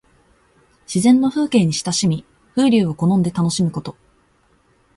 [0.91, 3.95] 自然の風景に親しみ、風流を好んで楽しむこと。